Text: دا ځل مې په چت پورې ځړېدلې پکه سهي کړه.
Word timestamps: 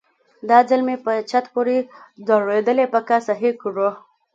دا 0.49 0.59
ځل 0.69 0.81
مې 0.87 0.95
په 1.05 1.11
چت 1.29 1.45
پورې 1.53 1.77
ځړېدلې 2.27 2.85
پکه 2.93 3.17
سهي 3.27 3.51
کړه. 3.61 3.89